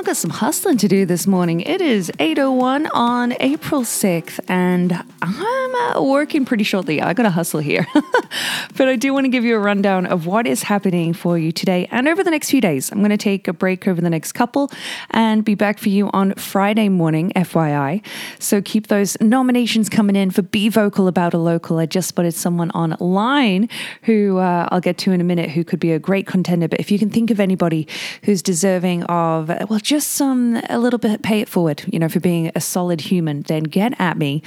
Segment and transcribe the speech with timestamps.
[0.00, 1.60] I've got some hustling to do this morning.
[1.60, 7.02] It is 8.01 on April 6th, and I'm uh, working pretty shortly.
[7.02, 7.86] I got to hustle here.
[8.78, 11.52] but I do want to give you a rundown of what is happening for you
[11.52, 12.90] today and over the next few days.
[12.90, 14.70] I'm going to take a break over the next couple
[15.10, 18.02] and be back for you on Friday morning, FYI.
[18.38, 21.78] So keep those nominations coming in for Be Vocal About a Local.
[21.78, 23.68] I just spotted someone online
[24.04, 26.68] who uh, I'll get to in a minute who could be a great contender.
[26.68, 27.86] But if you can think of anybody
[28.22, 32.20] who's deserving of, well, just some a little bit pay it forward, you know, for
[32.20, 34.40] being a solid human, then get at me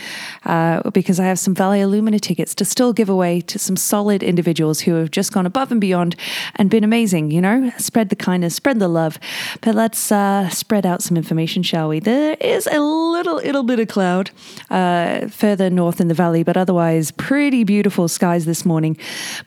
[0.45, 4.23] uh, because I have some Vallea Lumina tickets to still give away to some solid
[4.23, 6.15] individuals who have just gone above and beyond
[6.55, 7.29] and been amazing.
[7.31, 9.19] You know, spread the kindness, spread the love.
[9.59, 11.99] But let's uh, spread out some information, shall we?
[11.99, 14.31] There is a little, little bit of cloud
[14.69, 18.95] uh, further north in the valley, but otherwise pretty beautiful skies this morning.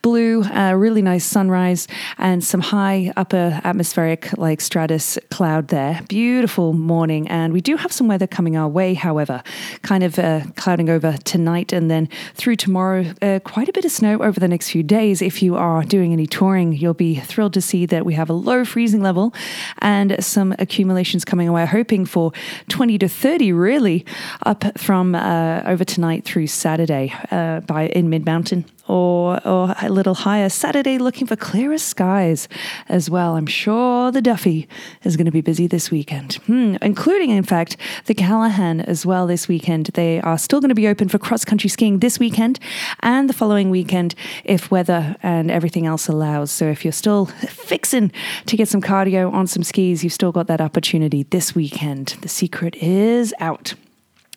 [0.03, 1.89] Blue, uh, really nice sunrise,
[2.19, 6.03] and some high upper atmospheric like stratus cloud there there.
[6.09, 9.43] Beautiful morning, and we do have some weather coming our way, however,
[9.83, 13.13] kind of uh, clouding over tonight and then through tomorrow.
[13.23, 15.23] Uh, quite a bit of snow over the next few days.
[15.23, 18.33] If you are doing any touring, you'll be thrilled to see that we have a
[18.33, 19.33] low freezing level
[19.79, 22.33] and some accumulations coming away, hoping for
[22.69, 24.05] 20 to 30 really
[24.45, 29.89] up from uh, over tonight through Saturday uh, by in mid mountain or, or a
[29.89, 30.49] little higher.
[30.49, 32.49] Saturday, looking for clearer skies
[32.89, 33.37] as well.
[33.37, 34.67] I'm sure the Duffey
[35.03, 39.27] is going to be busy this weekend, hmm, including, in fact, the Callaghan as well
[39.27, 39.87] this weekend.
[39.95, 42.59] They are still going to be open for cross country skiing this weekend
[43.01, 46.51] and the following weekend if weather and everything else allows.
[46.51, 48.13] So if you're still fixing
[48.47, 52.17] to get some cardio on some skis, you've still got that opportunity this weekend.
[52.21, 53.75] The secret is out.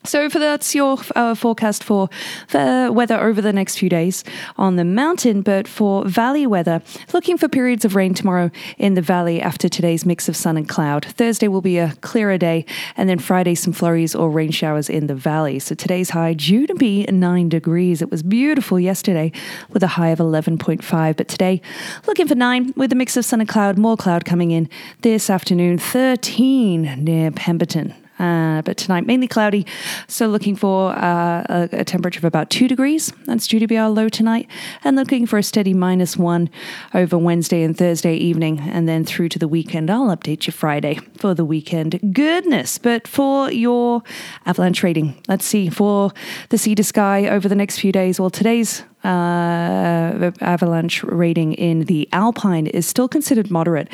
[0.06, 2.10] So, for that's your uh, forecast for
[2.52, 4.24] the weather over the next few days
[4.58, 5.42] on the mountain.
[5.42, 10.06] But for valley weather, looking for periods of rain tomorrow in the valley after today's
[10.06, 11.04] mix of sun and cloud.
[11.04, 12.66] Thursday will be a clearer day,
[12.96, 15.60] and then Friday, some flurries or rain showers in the valley.
[15.60, 18.02] So, today's high due to be 9 degrees.
[18.02, 19.34] It was beautiful yesterday
[19.70, 21.62] with a high of 11.5, but today,
[22.08, 24.70] looking for 9 with a mix of sun and cloud, more cloud coming in
[25.02, 27.94] this afternoon, 13 near Pemberton.
[28.20, 29.66] Uh, but tonight, mainly cloudy.
[30.08, 33.14] So, looking for uh, a, a, temperature of about two degrees.
[33.26, 34.48] That's due to be our low tonight.
[34.84, 36.50] And looking for a steady minus one
[36.94, 38.60] over Wednesday and Thursday evening.
[38.60, 39.90] And then through to the weekend.
[39.90, 42.00] I'll update you Friday for the weekend.
[42.14, 42.78] Goodness.
[42.78, 44.04] But for your
[44.46, 45.70] avalanche rating, let's see.
[45.70, 46.12] For
[46.50, 51.86] the sea to sky over the next few days, well, today's uh, avalanche rating in
[51.86, 53.88] the Alpine is still considered moderate.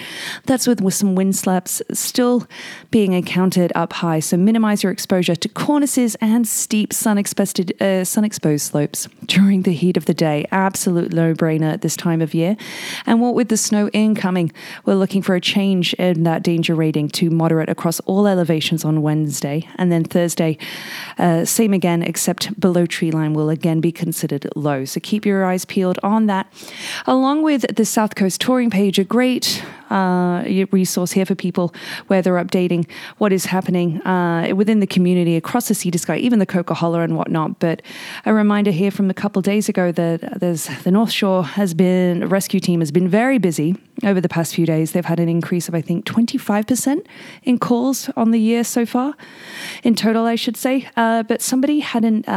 [0.46, 2.48] That's with, with some wind slabs still
[2.92, 4.20] being encountered up high.
[4.20, 9.64] So minimize your exposure to cornices and steep sun exposed, uh, sun exposed slopes during
[9.64, 10.46] the heat of the day.
[10.52, 12.58] Absolute no brainer at this time of year.
[13.06, 14.52] And what with the snow incoming,
[14.86, 19.02] we're looking for a change in that danger rating to moderate across all elevations on
[19.02, 19.68] Wednesday.
[19.76, 20.58] And then Thursday,
[21.18, 24.86] uh, same again, except below tree line will again be considered low.
[24.96, 26.48] So keep your eyes peeled on that.
[27.06, 30.42] Along with the South Coast Touring page, a great uh,
[30.72, 31.76] resource here for people
[32.08, 36.16] where they're updating what is happening uh, within the community across the Sea to Sky,
[36.16, 37.60] even the Coquihalla and whatnot.
[37.60, 37.82] But
[38.26, 42.30] a reminder here from a couple days ago that there's the North Shore has been
[42.30, 44.94] rescue team has been very busy over the past few days.
[44.94, 47.06] They've had an increase of I think 25%
[47.44, 49.14] in calls on the year so far,
[49.84, 50.88] in total, I should say.
[50.96, 52.30] Uh, but somebody hadn't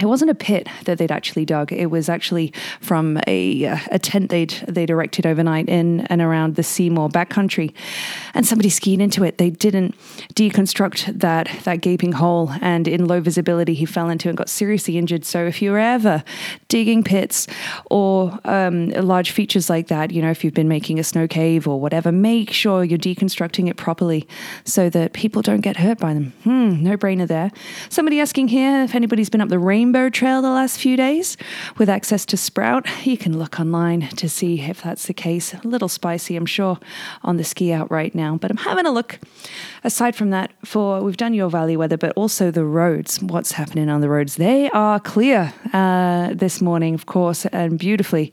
[0.00, 1.72] it wasn't a pit that they'd actually dug.
[1.72, 6.56] It was actually from a, uh, a tent they'd they'd erected overnight in and around
[6.56, 7.72] the Seymour backcountry,
[8.34, 9.38] and somebody skied into it.
[9.38, 9.94] They didn't
[10.34, 14.98] deconstruct that that gaping hole, and in low visibility, he fell into and got seriously
[14.98, 15.24] injured.
[15.24, 16.24] So if you're ever
[16.68, 17.46] digging pits
[17.90, 21.68] or um, large features like that, you know, if you've been making a snow cave
[21.68, 24.26] or whatever, make sure you're deconstructing it properly
[24.64, 26.32] so that people don't get hurt by them.
[26.42, 27.52] Hmm, no brainer there.
[27.88, 31.36] Somebody asking here if anybody's been up the rain Rainbow Trail the last few days
[31.76, 32.86] with access to Sproatt.
[33.04, 35.52] You can look online to see if that's the case.
[35.52, 36.78] A little spicy, I'm sure,
[37.22, 39.18] on the ski out right now, but I'm having a look.
[39.86, 43.20] Aside from that, for we've done your valley weather, but also the roads.
[43.20, 44.36] What's happening on the roads?
[44.36, 48.32] They are clear uh, this morning, of course, and beautifully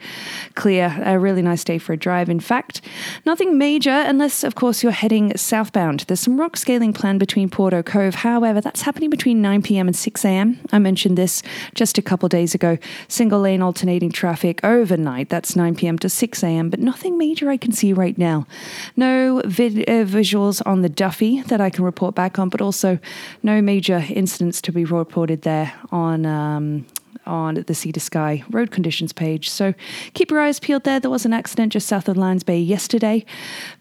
[0.56, 0.98] clear.
[1.04, 2.30] A really nice day for a drive.
[2.30, 2.80] In fact,
[3.26, 6.06] nothing major unless, of course, you're heading southbound.
[6.08, 8.16] There's some rock scaling planned between Porteau Cove.
[8.16, 9.90] However, that's happening between 9 p.m.
[9.90, 10.58] and 6 a.m.
[10.72, 11.41] I mentioned this
[11.76, 12.78] Just a couple days ago.
[13.08, 15.30] Single lane alternating traffic overnight.
[15.30, 15.98] That's 9 p.m.
[16.00, 18.48] to 6 a.m., but nothing major I can see right now.
[18.96, 23.00] No vid- uh, visuals on the Duffey that I can report back on, but also
[23.44, 26.26] no major incidents to be reported there on.
[26.26, 26.86] Um,
[27.26, 29.50] on the to Sky road conditions page.
[29.50, 29.74] So
[30.14, 31.00] keep your eyes peeled there.
[31.00, 33.26] There was an accident just south of Lions Bay yesterday,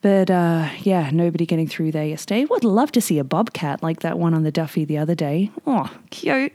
[0.03, 2.45] but uh, yeah, nobody getting through there yesterday.
[2.45, 5.51] Would love to see a bobcat like that one on the Duffey the other day.
[5.67, 6.53] Oh, cute.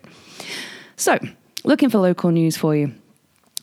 [0.95, 1.17] So,
[1.63, 2.93] looking for local news for you.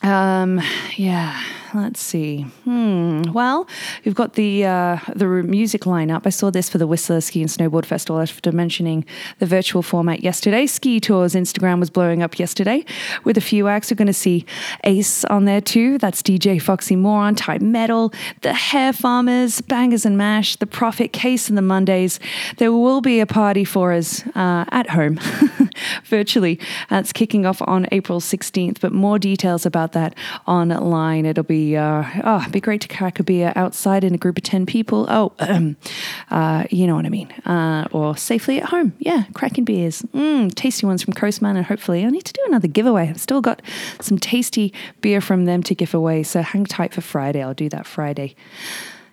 [0.01, 0.61] Um,
[0.97, 1.41] yeah
[1.73, 2.41] let's see.
[2.63, 3.23] Hmm.
[3.31, 3.67] Well,
[4.03, 6.21] you've got the uh, the music lineup.
[6.25, 9.05] I saw this for the Whistler Ski and Snowboard Festival after mentioning
[9.39, 10.65] the virtual format yesterday.
[10.65, 12.85] Ski Tours Instagram was blowing up yesterday
[13.23, 13.91] with a few acts.
[13.91, 14.45] We're going to see
[14.83, 15.97] Ace on there too.
[15.97, 21.49] That's DJ Foxy Moron, Type Metal, The Hair Farmers, Bangers and Mash, The Prophet Case,
[21.49, 22.19] and the Mondays.
[22.57, 25.19] There will be a party for us uh, at home,
[26.05, 26.59] virtually.
[26.89, 30.15] That's kicking off on April 16th, but more details about that
[30.47, 31.25] online.
[31.25, 34.37] It'll be uh, oh, it'd be great to crack a beer outside in a group
[34.37, 35.05] of 10 people.
[35.09, 35.75] Oh, um,
[36.31, 37.31] uh, you know what I mean.
[37.45, 38.93] Uh, or safely at home.
[38.99, 40.01] Yeah, cracking beers.
[40.13, 41.55] Mm, tasty ones from Coastman.
[41.57, 43.09] And hopefully, I need to do another giveaway.
[43.09, 43.61] I've still got
[43.99, 46.23] some tasty beer from them to give away.
[46.23, 47.41] So hang tight for Friday.
[47.41, 48.35] I'll do that Friday.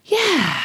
[0.04, 0.62] Yeah.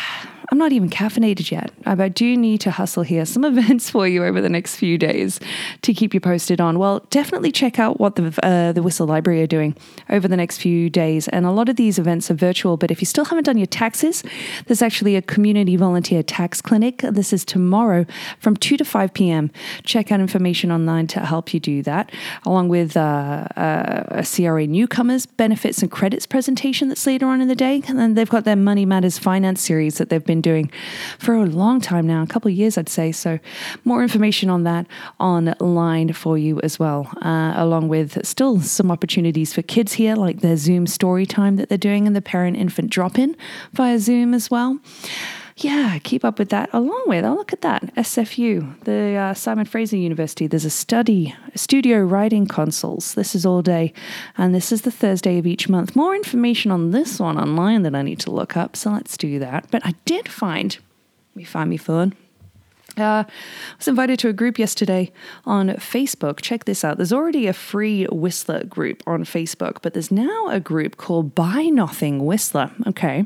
[0.51, 1.71] I'm not even caffeinated yet.
[1.85, 3.25] I do need to hustle here.
[3.25, 5.39] Some events for you over the next few days
[5.81, 6.79] to keep you posted on.
[6.79, 9.75] Well, definitely check out what the uh, the Whistler Library are doing
[10.09, 11.27] over the next few days.
[11.29, 13.65] And a lot of these events are virtual, but if you still haven't done your
[13.67, 14.23] taxes,
[14.67, 16.97] there's actually a community volunteer tax clinic.
[17.01, 18.05] This is tomorrow
[18.39, 19.51] from 2 to 5 p.m.
[19.83, 22.11] Check out information online to help you do that,
[22.45, 27.47] along with uh, uh, a CRA newcomers benefits and credits presentation that's later on in
[27.47, 27.81] the day.
[27.87, 30.71] And then they've got their Money Matters Finance series that they've been been doing
[31.17, 33.11] for a long time now, a couple of years, I'd say.
[33.11, 33.39] So,
[33.83, 34.85] more information on that
[35.19, 40.41] online for you as well, uh, along with still some opportunities for kids here, like
[40.41, 43.35] their Zoom story time that they're doing and the parent infant drop in
[43.73, 44.79] via Zoom as well
[45.57, 46.69] yeah, keep up with that.
[46.73, 50.47] Along with, oh, look at that, SFU, the uh, Simon Fraser University.
[50.47, 53.13] There's a study, studio writing consoles.
[53.13, 53.93] This is all day,
[54.37, 55.95] and this is the Thursday of each month.
[55.95, 59.39] More information on this one online that I need to look up, so let's do
[59.39, 59.67] that.
[59.71, 60.77] But I did find,
[61.35, 62.13] we find me fun.
[62.97, 63.31] Uh, I
[63.77, 65.11] was invited to a group yesterday
[65.45, 66.41] on Facebook.
[66.41, 66.97] Check this out.
[66.97, 71.63] There's already a free Whistler group on Facebook, but there's now a group called Buy
[71.63, 72.71] Nothing Whistler.
[72.87, 73.25] Okay.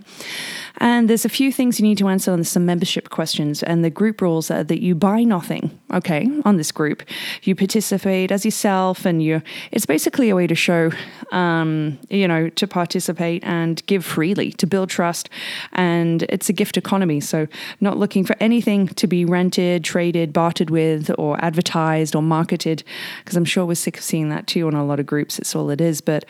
[0.77, 3.63] And there's a few things you need to answer and some membership questions.
[3.63, 7.03] And the group rules are that you buy nothing, okay, on this group.
[7.43, 9.41] You participate as yourself, and you
[9.71, 10.91] it's basically a way to show,
[11.31, 15.29] um, you know, to participate and give freely, to build trust.
[15.73, 17.19] And it's a gift economy.
[17.19, 17.47] So,
[17.79, 22.83] not looking for anything to be rented traded, bartered with, or advertised or marketed,
[23.23, 25.39] because I'm sure we're sick of seeing that too on a lot of groups.
[25.39, 26.01] It's all it is.
[26.01, 26.25] But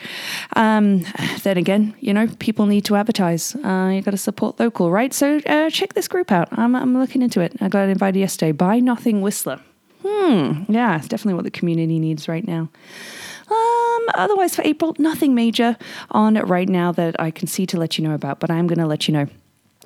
[0.56, 1.04] um,
[1.42, 3.54] then again, you know, people need to advertise.
[3.56, 5.12] Uh, you got to support local, right?
[5.12, 6.48] So uh, check this group out.
[6.52, 7.56] I'm, I'm looking into it.
[7.60, 8.52] I got invited yesterday.
[8.52, 9.49] Buy Nothing Whistler.
[10.10, 10.64] Hmm.
[10.68, 12.68] Yeah, it's definitely what the community needs right now.
[13.48, 15.76] Um, otherwise, for April, nothing major
[16.10, 18.78] on right now that I can see to let you know about, but I'm going
[18.78, 19.26] to let you know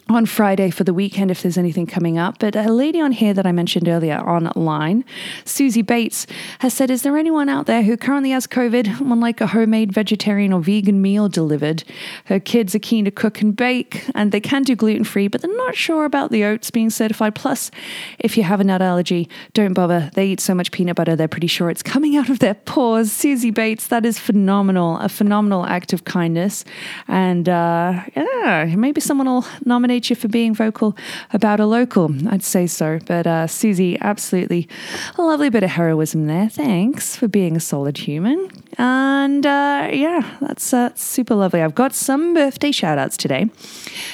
[0.08, 2.38] on Friday for the weekend if there's anything coming up.
[2.38, 5.04] But a lady on here that I mentioned earlier online,
[5.44, 6.26] Susie Bates,
[6.58, 9.92] has said, Is there anyone out there who currently has COVID would like a homemade
[9.92, 11.84] vegetarian or vegan meal delivered?
[12.26, 15.40] Her kids are keen to cook and bake and they can do gluten free, but
[15.40, 17.34] they're not sure about the oats being certified.
[17.34, 17.70] Plus,
[18.18, 20.10] if you have a nut allergy, don't bother.
[20.14, 23.10] They eat so much peanut butter, they're pretty sure it's coming out of their pores.
[23.10, 24.98] Susie Bates, that is phenomenal.
[24.98, 26.64] A phenomenal act of kindness.
[27.08, 30.96] And uh, yeah, maybe someone will nominate you for being vocal
[31.32, 32.14] about a local.
[32.28, 32.98] I'd say so.
[33.06, 34.68] But uh, Susie, absolutely
[35.16, 36.48] a lovely bit of heroism there.
[36.48, 38.50] Thanks for being a solid human.
[38.76, 41.62] And uh, yeah, that's uh, super lovely.
[41.62, 43.48] I've got some birthday shout outs today.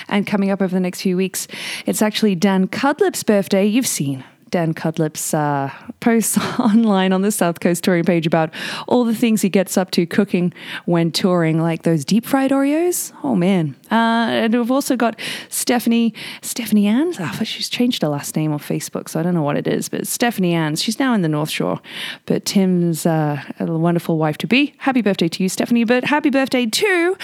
[0.09, 1.49] And coming up over the next few weeks,
[1.87, 3.65] it's actually Dan Cudlip's birthday.
[3.67, 8.51] You've seen Dan Cudlip's uh, posts online on the South Coast touring page about
[8.89, 10.53] all the things he gets up to cooking
[10.85, 13.13] when touring, like those deep fried Oreos.
[13.23, 13.77] Oh man!
[13.91, 17.19] Uh, and we've also got Stephanie Stephanie Ann's.
[17.21, 19.89] Oh, she's changed her last name on Facebook, so I don't know what it is,
[19.89, 20.83] but Stephanie Ann's.
[20.83, 21.81] She's now in the North Shore,
[22.27, 24.75] but Tim's uh, a wonderful wife to be.
[24.79, 25.85] Happy birthday to you, Stephanie!
[25.85, 27.17] But happy birthday to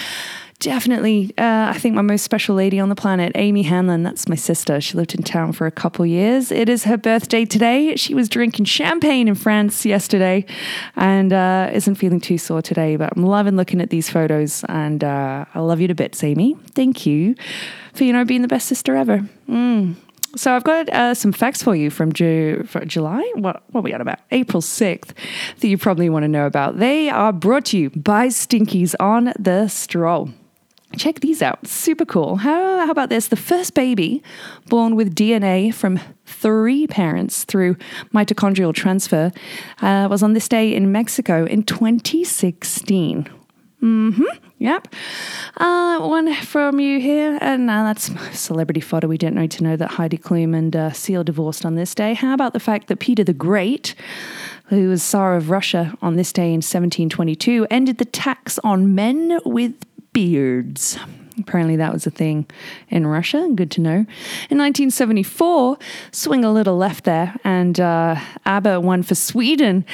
[0.59, 4.03] definitely, uh, I think my most special lady on the planet, Amy Hanlon.
[4.03, 4.81] That's my sister.
[4.81, 6.51] She lived in town for a couple years.
[6.51, 7.97] It is her birthday today.
[7.97, 10.45] She was drinking champagne in France yesterday
[10.95, 12.97] and uh, isn't feeling too sore today.
[12.97, 16.55] But I'm loving looking at these photos and uh, I love you to bits, Amy.
[16.75, 17.35] Thank you
[17.95, 19.29] for, you know, being the best sister ever.
[19.49, 19.97] Mm.
[20.37, 23.23] So I've got uh, some facts for you from Ju- July.
[23.37, 24.19] What, what are we on about?
[24.31, 25.13] April 6th
[25.61, 26.79] that you probably want to know about.
[26.79, 30.31] They are brought to you by Stinkies on the Stroll.
[30.97, 31.67] Check these out.
[31.67, 32.37] Super cool.
[32.37, 33.29] How, how about this?
[33.29, 34.23] The first baby
[34.69, 37.77] born with DNA from three parents through
[38.15, 39.33] mitochondrial transfer
[39.83, 43.29] uh, was on this day in Mexico in 2016.
[43.83, 44.25] Mm-hmm.
[44.59, 44.89] Yep.
[45.59, 49.07] Uh, one from you here, and uh, that's celebrity fodder.
[49.07, 52.15] We didn't need to know that Heidi Klum and uh, Seal divorced on this day.
[52.15, 53.95] How about the fact that Peter the Great,
[54.67, 59.39] who was Tsar of Russia on this day in 1722, ended the tax on men
[59.45, 59.75] with
[60.17, 60.99] beards?
[61.39, 62.47] Apparently, that was a thing
[62.89, 63.51] in Russia.
[63.55, 64.07] Good to know.
[64.49, 65.77] In 1974,
[66.11, 69.85] swing a little left there, and uh, ABBA won for Sweden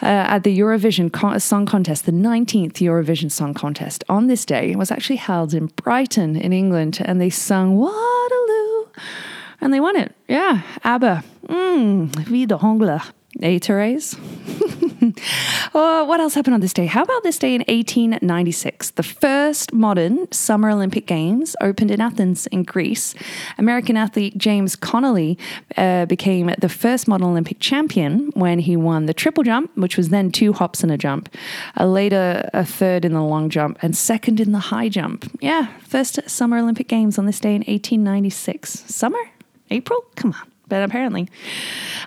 [0.00, 1.10] uh, at the Eurovision
[1.40, 4.04] Song Contest, the 19th Eurovision Song Contest.
[4.08, 8.86] On this day, it was actually held in Brighton, in England, and they sung Waterloo,
[9.60, 10.14] and they won it.
[10.28, 11.24] Yeah, ABBA.
[11.48, 13.02] Mmm, wie Hongler.
[13.40, 14.16] Therese?
[15.74, 16.86] oh, what else happened on this day?
[16.86, 18.90] How about this day in 1896?
[18.90, 23.14] The first modern Summer Olympic Games opened in Athens, in Greece.
[23.58, 25.38] American athlete James Connolly
[25.76, 30.10] uh, became the first modern Olympic champion when he won the triple jump, which was
[30.10, 31.34] then two hops and a jump,
[31.76, 35.30] a later a third in the long jump, and second in the high jump.
[35.40, 38.84] Yeah, first Summer Olympic Games on this day in 1896.
[38.94, 39.18] Summer?
[39.70, 40.04] April?
[40.16, 41.28] Come on but apparently.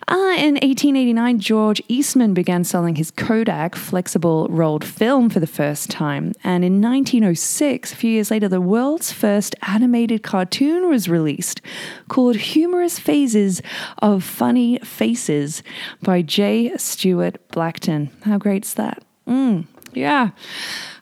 [0.08, 5.92] Uh, in 1889, George Eastman began selling his Kodak flexible rolled film for the first
[5.92, 6.34] time.
[6.44, 11.62] And in 1906, a few years later, the world's first animated cartoon was released
[12.08, 13.62] called Humorous Phases
[14.00, 15.62] of Funny Faces
[16.02, 16.76] by J.
[16.76, 18.10] Stuart Blackton.
[18.24, 19.04] How great's that?
[19.28, 20.32] Mm, yeah.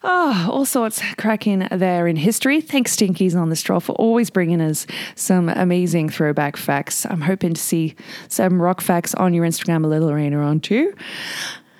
[0.04, 2.60] Oh, all sorts cracking there in history.
[2.60, 4.86] Thanks, Stinkies on the Stroll, for always bringing us
[5.16, 7.06] some amazing throwback facts.
[7.06, 7.96] I'm hoping to see
[8.28, 10.94] some rock facts on your Instagram a little later on too.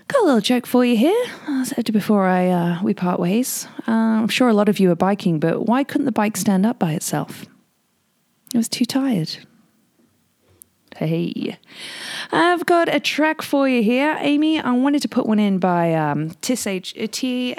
[0.08, 1.26] Got a little joke for you here.
[1.48, 3.68] I said before I uh, we part ways.
[3.88, 6.66] Uh, I'm sure a lot of you are biking, but why couldn't the bike stand
[6.66, 7.46] up by itself?
[8.54, 9.38] It was too tired.
[10.98, 11.58] Hey,
[12.32, 14.60] I've got a track for you here, Amy.
[14.60, 17.56] I wanted to put one in by um, TSHA.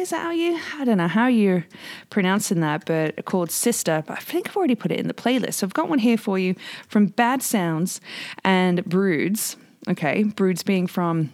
[0.00, 0.60] Is that how you?
[0.76, 1.64] I don't know how you're
[2.10, 4.04] pronouncing that, but called Sister.
[4.06, 5.54] But I think I've already put it in the playlist.
[5.54, 6.54] So I've got one here for you
[6.86, 8.00] from Bad Sounds
[8.44, 9.56] and Broods.
[9.88, 11.32] Okay, Broods being from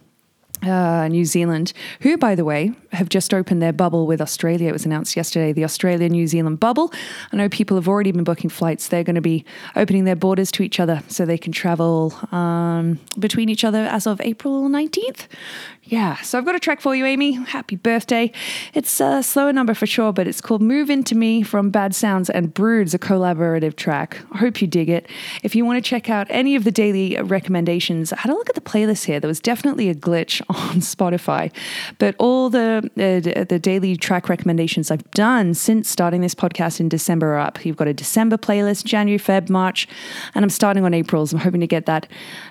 [0.62, 4.68] uh, New Zealand, who, by the way, have just opened their bubble with Australia.
[4.68, 6.92] It was announced yesterday, the Australia New Zealand bubble.
[7.32, 8.88] I know people have already been booking flights.
[8.88, 9.44] They're going to be
[9.74, 14.06] opening their borders to each other so they can travel um, between each other as
[14.06, 15.26] of April 19th.
[15.88, 17.32] Yeah, so I've got a track for you, Amy.
[17.32, 18.32] Happy birthday.
[18.74, 22.28] It's a slower number for sure, but it's called Move Into Me from Bad Sounds
[22.28, 24.18] and Broods, a collaborative track.
[24.32, 25.08] I hope you dig it.
[25.44, 28.48] If you want to check out any of the daily recommendations, I had a look
[28.48, 29.20] at the playlist here.
[29.20, 31.52] There was definitely a glitch on Spotify,
[31.98, 36.88] but all the, uh, the daily track recommendations I've done since starting this podcast in
[36.88, 37.64] December are up.
[37.64, 39.88] You've got a December playlist, January, Feb, March,
[40.34, 41.32] and I'm starting on April's.
[41.32, 42.06] I'm hoping to get that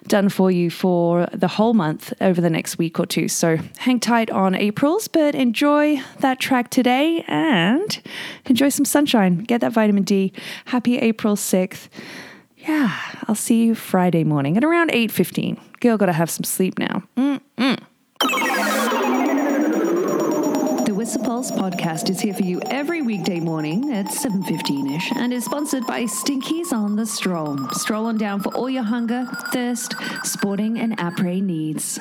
[0.07, 3.27] done for you for the whole month over the next week or two.
[3.27, 8.01] So hang tight on April's, but enjoy that track today and
[8.45, 9.39] enjoy some sunshine.
[9.39, 10.33] Get that vitamin D.
[10.65, 11.87] Happy April 6th.
[12.57, 15.59] Yeah, I'll see you Friday morning at around 8.15.
[15.79, 17.03] Girl, gotta have some sleep now.
[17.17, 17.79] Mm-mm.
[20.85, 25.45] The Whistler Pulse podcast is here for you every weekday morning at 7.15ish and is
[25.45, 27.57] sponsored by Stinkies on the Stroll.
[27.71, 31.99] Stroll on down for all your hunger, thirst, sporting and après needs.